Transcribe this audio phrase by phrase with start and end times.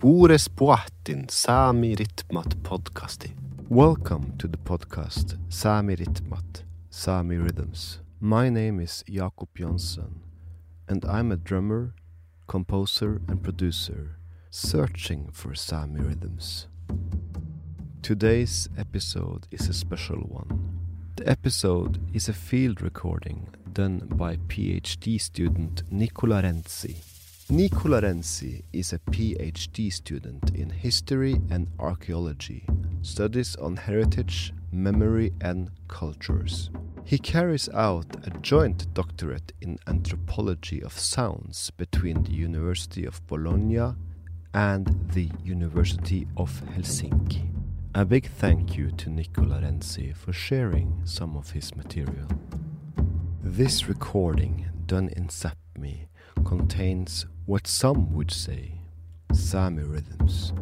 [0.00, 3.34] Spores Puatin Sami Ritmat Podcasti.
[3.68, 7.98] Welcome to the podcast Sami Ritmat, Sami Rhythms.
[8.18, 10.22] My name is Jakob Jonsson,
[10.88, 11.92] and I'm a drummer,
[12.46, 14.16] composer, and producer
[14.48, 16.66] searching for Sami rhythms.
[18.00, 20.78] Today's episode is a special one.
[21.16, 26.96] The episode is a field recording done by PhD student Nicola Renzi.
[27.50, 32.64] Nicola Renzi is a PhD student in history and archaeology,
[33.02, 36.70] studies on heritage, memory, and cultures.
[37.04, 43.96] He carries out a joint doctorate in anthropology of sounds between the University of Bologna
[44.54, 47.50] and the University of Helsinki.
[47.96, 52.28] A big thank you to Nicola Renzi for sharing some of his material.
[53.42, 56.06] This recording, done in Sápmi,
[56.44, 58.80] contains what some would say
[59.32, 60.52] Sami rhythms.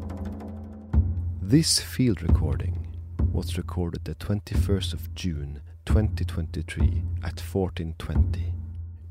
[1.41, 2.97] This field recording
[3.33, 8.53] was recorded the 21st of June 2023 at 1420.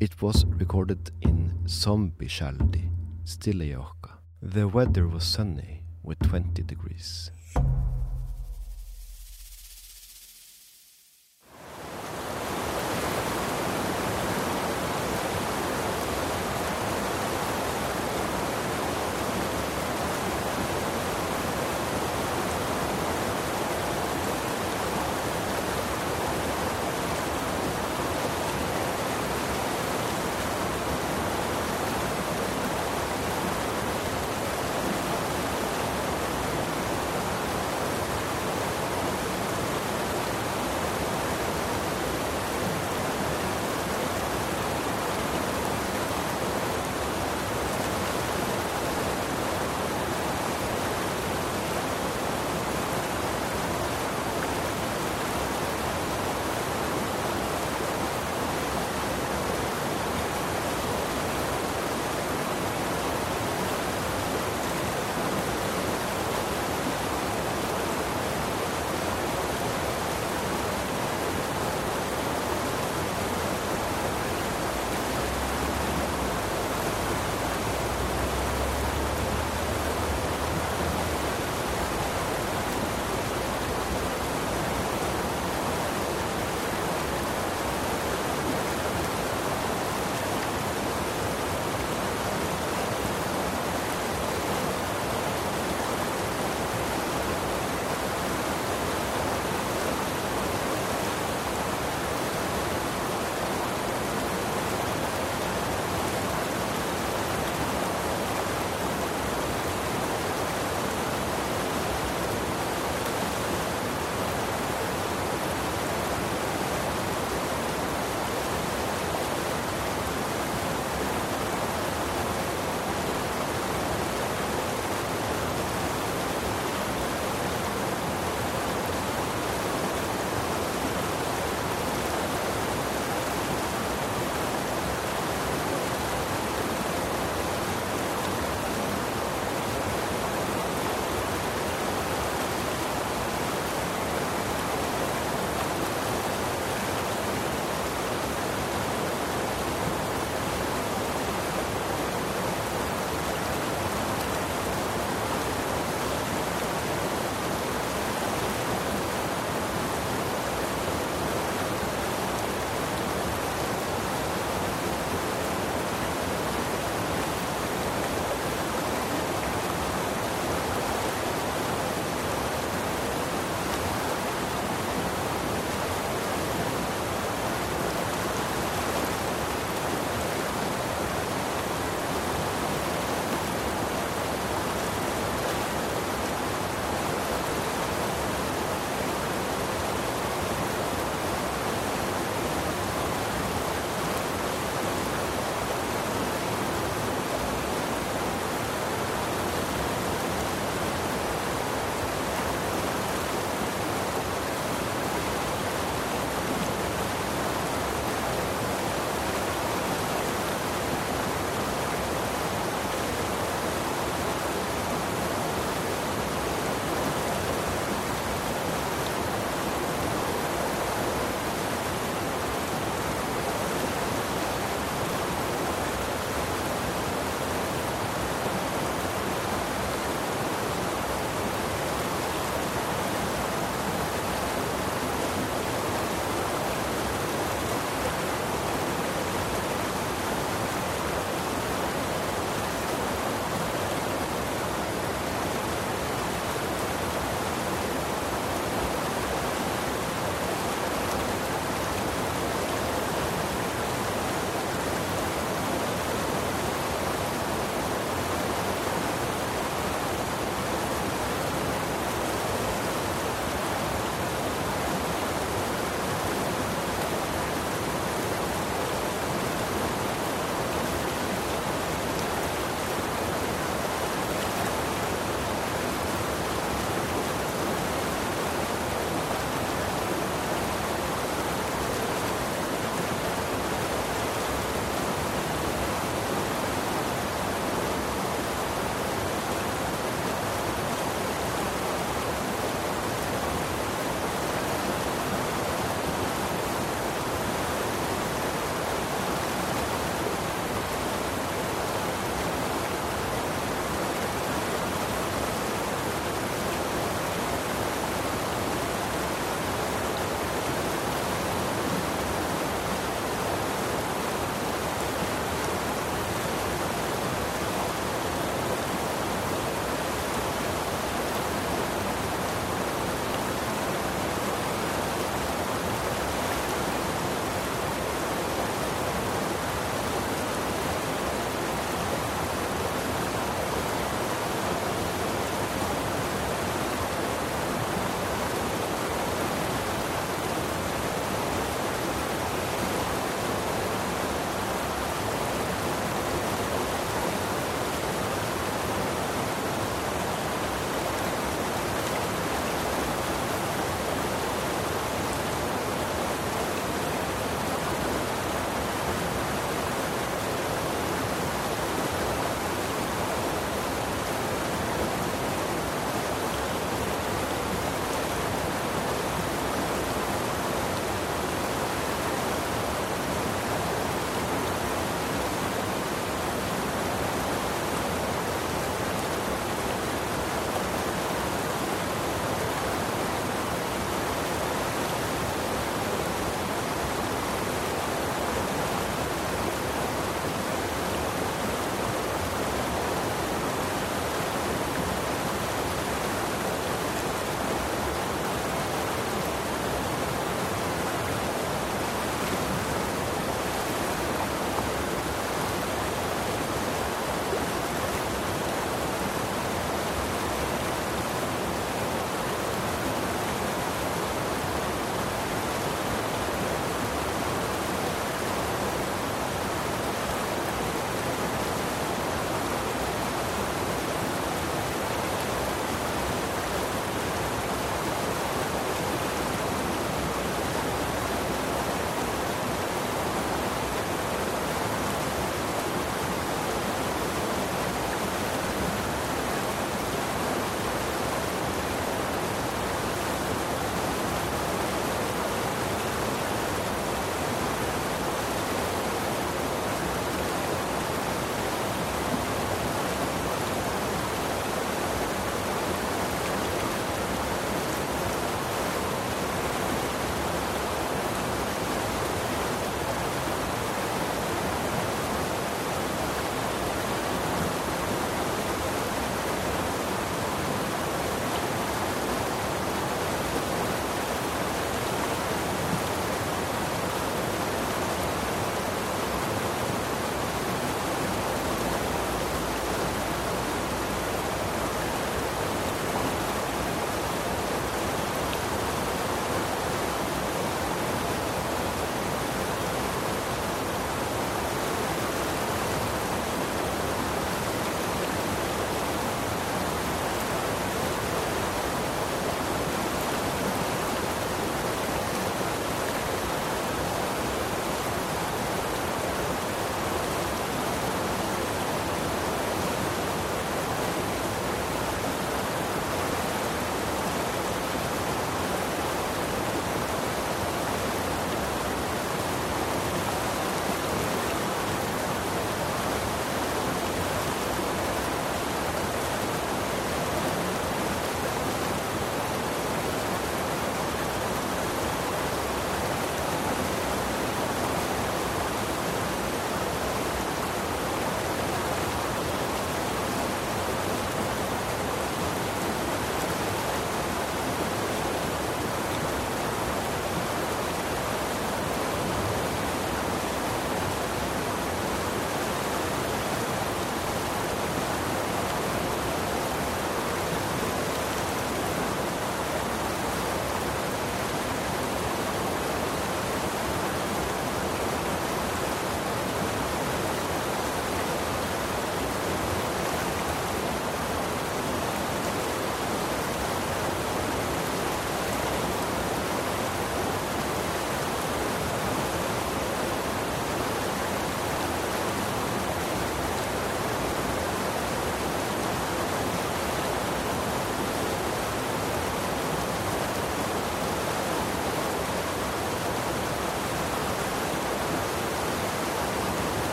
[0.00, 2.88] It was recorded in Sombyšaldi,
[3.24, 4.12] Stillajohka.
[4.40, 7.30] The weather was sunny with 20 degrees.